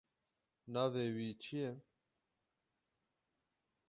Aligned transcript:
Navê 0.73 1.05
wî 1.15 1.29
çi 1.41 1.55
ye? 1.61 1.71